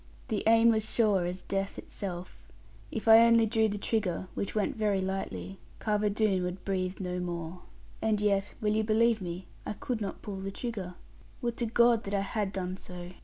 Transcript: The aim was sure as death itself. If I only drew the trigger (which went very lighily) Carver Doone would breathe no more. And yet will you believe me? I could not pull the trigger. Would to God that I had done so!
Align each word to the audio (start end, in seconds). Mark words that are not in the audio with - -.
The 0.29 0.41
aim 0.47 0.69
was 0.69 0.83
sure 0.83 1.25
as 1.25 1.43
death 1.43 1.77
itself. 1.77 2.47
If 2.89 3.07
I 3.07 3.19
only 3.19 3.45
drew 3.45 3.67
the 3.69 3.77
trigger 3.77 4.29
(which 4.33 4.55
went 4.55 4.75
very 4.75 4.99
lighily) 4.99 5.59
Carver 5.77 6.09
Doone 6.09 6.41
would 6.41 6.65
breathe 6.65 6.99
no 6.99 7.19
more. 7.19 7.59
And 8.01 8.19
yet 8.19 8.55
will 8.59 8.73
you 8.75 8.83
believe 8.83 9.21
me? 9.21 9.45
I 9.63 9.73
could 9.73 10.01
not 10.01 10.23
pull 10.23 10.37
the 10.37 10.49
trigger. 10.49 10.95
Would 11.43 11.55
to 11.57 11.67
God 11.67 12.03
that 12.05 12.15
I 12.15 12.21
had 12.21 12.51
done 12.51 12.77
so! 12.77 13.11